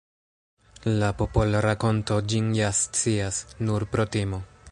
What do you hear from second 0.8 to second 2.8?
La popol-rakonto ĝin ja